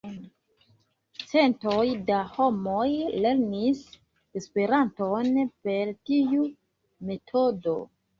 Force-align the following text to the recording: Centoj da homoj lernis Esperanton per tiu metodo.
Centoj 1.33 1.83
da 2.07 2.21
homoj 2.37 2.85
lernis 3.25 3.83
Esperanton 4.41 5.29
per 5.67 5.93
tiu 6.09 6.49
metodo. 7.11 7.77